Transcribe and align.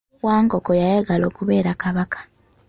Wankoko 0.25 0.71
yayagala 0.81 1.23
okubeera 1.31 1.71
kabaka. 1.81 2.19